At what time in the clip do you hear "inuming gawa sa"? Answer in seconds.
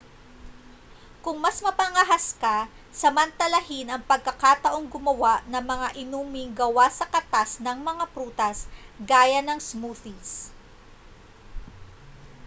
6.03-7.05